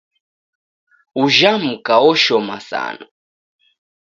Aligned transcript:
Ujha 1.23 1.51
mka 1.65 1.95
oshoma 2.09 2.57
sana. 2.69 3.03